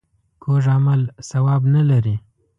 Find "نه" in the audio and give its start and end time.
1.73-1.81